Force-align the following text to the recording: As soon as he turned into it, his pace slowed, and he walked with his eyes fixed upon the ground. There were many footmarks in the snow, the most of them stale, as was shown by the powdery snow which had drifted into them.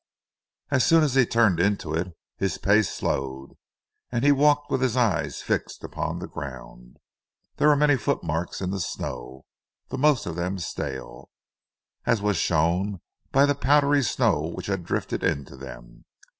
As 0.71 0.83
soon 0.83 1.03
as 1.03 1.13
he 1.13 1.27
turned 1.27 1.59
into 1.59 1.93
it, 1.93 2.17
his 2.35 2.57
pace 2.57 2.91
slowed, 2.91 3.55
and 4.11 4.25
he 4.25 4.31
walked 4.31 4.71
with 4.71 4.81
his 4.81 4.97
eyes 4.97 5.43
fixed 5.43 5.83
upon 5.83 6.17
the 6.17 6.27
ground. 6.27 6.97
There 7.57 7.67
were 7.67 7.75
many 7.75 7.97
footmarks 7.97 8.61
in 8.61 8.71
the 8.71 8.79
snow, 8.79 9.45
the 9.89 9.99
most 9.99 10.25
of 10.25 10.35
them 10.35 10.57
stale, 10.57 11.29
as 12.03 12.19
was 12.19 12.37
shown 12.37 13.01
by 13.31 13.45
the 13.45 13.53
powdery 13.53 14.01
snow 14.01 14.47
which 14.51 14.65
had 14.65 14.83
drifted 14.83 15.23
into 15.23 15.55
them. 15.55 16.05